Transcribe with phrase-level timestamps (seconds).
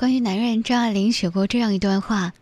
[0.00, 2.32] 关于男人，张爱玲写过这样一段话：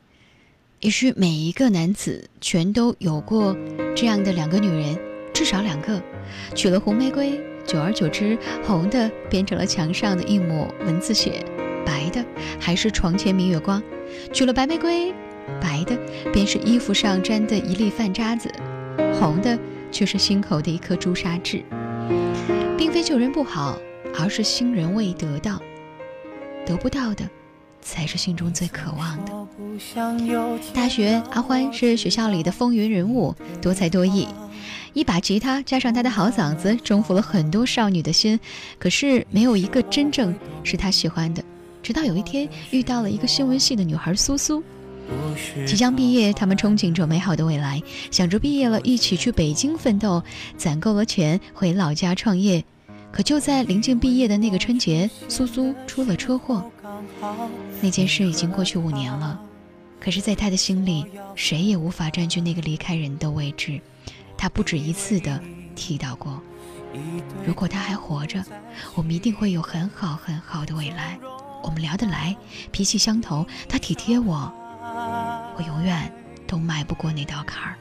[0.78, 3.56] 也许每一个男子全都有过
[3.96, 4.96] 这样的两个女人，
[5.35, 6.01] 至少两个，
[6.55, 11.45] 娶了红玫瑰，久而久之，红的变成了墙上的一抹蚊子血，
[11.85, 12.25] 白的
[12.61, 13.83] 还是床前明月光；
[14.33, 15.13] 娶了白玫瑰，
[15.61, 15.99] 白的
[16.32, 18.48] 便是衣服上沾的一粒饭渣子，
[19.18, 19.59] 红的
[19.90, 21.64] 却是心口的一颗朱砂痣。
[22.79, 23.77] 并非旧人不好，
[24.16, 25.61] 而是新人未得到，
[26.64, 27.29] 得不到的。
[27.80, 29.32] 才是心中最渴望的。
[30.74, 34.27] 大学，阿欢是学校里的风云人物，多才多艺，
[34.92, 38.38] 一把吉他加上他的好嗓子，征服了很多少女的心。
[38.78, 41.42] 可是没有一个真正是他喜欢的。
[41.82, 44.62] 直到有一天遇到了一个新闻系的女孩苏苏，
[45.66, 50.23] 即将毕业，他们憧憬着美好的未来，想着毕业了一起去北京奋斗，
[50.56, 52.65] 攒够了钱回老家创业。
[53.10, 56.70] 可就在临近毕业的那个春节，苏苏出了车祸。
[57.80, 59.40] 那件事已经过去五年了，
[60.00, 63.80] 可是，在他的心里，谁也无法占据那个离开人的位置。
[64.37, 65.41] 他不止一次的
[65.75, 66.41] 提到过，
[67.45, 68.45] 如果他还活着，
[68.95, 71.19] 我们一定会有很好很好的未来。
[71.62, 72.37] 我们聊得来，
[72.70, 74.53] 脾气相投，他体贴我，
[75.56, 76.12] 我永远
[76.47, 77.75] 都迈不过那道坎儿。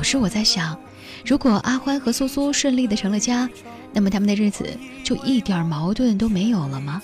[0.00, 0.80] 有时我在想。
[1.26, 3.46] 如果阿欢和苏苏顺利的成了家，
[3.92, 4.66] 那么他们的日子
[5.04, 7.02] 就一点矛盾都没有了吗？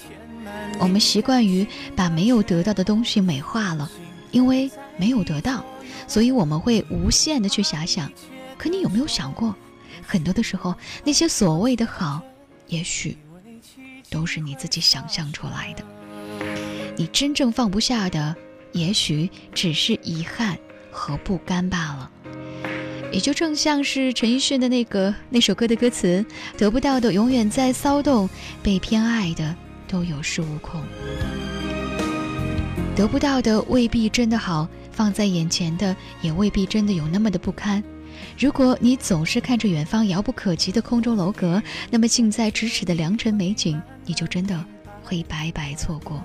[0.78, 3.90] 我们习惯于把没有得到的东西美化了，
[4.30, 5.62] 因为没有得到，
[6.08, 8.10] 所以我们会无限的去遐想。
[8.56, 9.54] 可你有没有想过，
[10.06, 12.22] 很多的时候，那些所谓的好，
[12.66, 13.18] 也许
[14.08, 15.84] 都是你自己想象出来的。
[16.96, 18.34] 你真正放不下的，
[18.72, 20.56] 也许只是遗憾
[20.90, 22.10] 和不甘罢了。
[23.12, 26.24] 也就正像是陈奕迅的那个那首歌的歌词
[26.58, 28.28] ：“得不到的永远在骚动，
[28.62, 29.54] 被偏爱的
[29.88, 30.82] 都有恃无恐。
[32.94, 37.82] 得不到的未必真的好，放在眼前的也未必真的有那么的不堪。
[38.38, 44.62] 如果你总是看着远方遥不可及的空中楼阁，那么近在咫尺的良辰美景，你就真的
[45.02, 46.22] 会白白错过。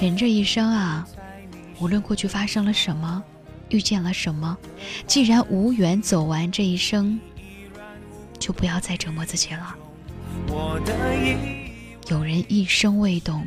[0.00, 1.06] 人这一生啊，
[1.80, 3.22] 无论过去发生了什么。”
[3.74, 4.56] 遇见了什么？
[5.04, 7.18] 既然无缘走完这一生，
[8.38, 9.74] 就不要再折磨自己了。
[12.08, 13.44] 有人一生未懂，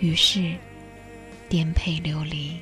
[0.00, 0.54] 于是
[1.50, 2.56] 颠沛流离。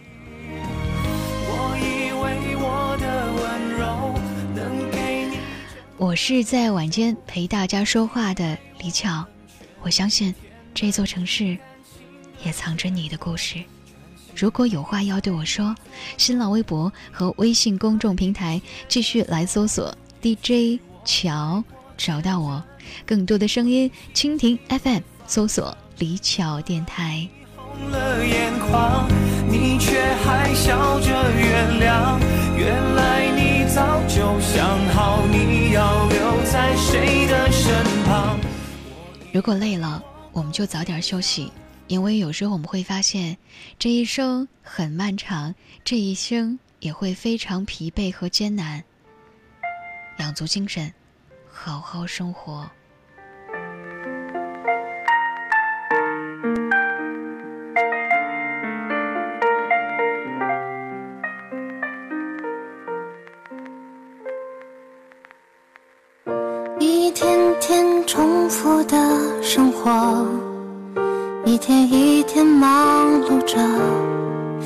[5.96, 9.24] 我是在晚间陪大家说话的李巧，
[9.80, 10.34] 我相信
[10.74, 11.56] 这座城市
[12.44, 13.62] 也藏着你的故事。
[14.34, 15.74] 如果有话要对我说，
[16.16, 21.62] 新浪微博和微信公众平台继续来搜索 DJ 乔，
[21.96, 22.62] 找到我。
[23.06, 27.28] 更多的声音，蜻蜓 FM 搜索李巧电台。
[27.54, 29.08] 红了眼眶，
[29.48, 32.19] 你却还笑着原谅。
[32.56, 37.72] 原来你早就想好，你要留在谁的身
[38.04, 38.38] 旁。
[39.32, 40.02] 如果累了，
[40.32, 41.52] 我们就早点休息。
[41.90, 43.36] 因为有时候我们会发现，
[43.76, 45.52] 这一生很漫长，
[45.82, 48.84] 这一生也会非常疲惫和艰难。
[50.20, 50.94] 养足精神，
[51.50, 52.70] 好好生活。
[66.78, 70.50] 一天天重复的生活。
[71.60, 73.59] 一天一天忙碌着，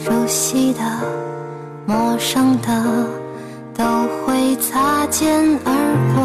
[0.04, 0.80] 熟悉的、
[1.86, 2.68] 陌生的
[3.76, 3.84] 都
[4.24, 5.72] 会擦肩而
[6.14, 6.24] 过。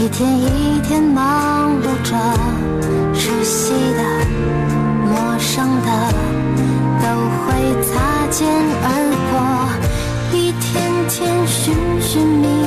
[0.00, 2.16] 一天一天忙碌着，
[3.12, 4.02] 熟悉的、
[5.04, 5.88] 陌生的
[7.02, 7.06] 都
[7.44, 7.44] 会
[7.84, 8.48] 擦肩
[8.82, 8.86] 而
[9.30, 9.34] 过，
[10.32, 12.59] 一天天寻寻觅。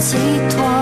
[0.00, 0.16] 寄
[0.48, 0.79] 托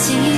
[0.00, 0.29] to you.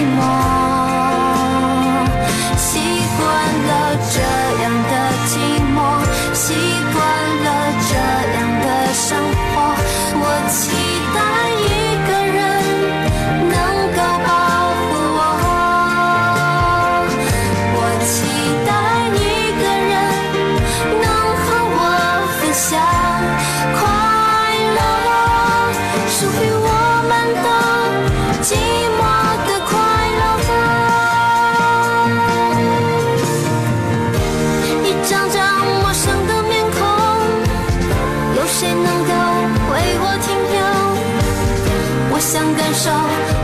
[42.24, 42.88] 想感受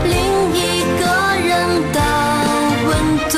[0.05, 0.15] 另
[0.55, 1.05] 一个
[1.45, 1.99] 人的
[2.87, 2.89] 温
[3.29, 3.37] 度。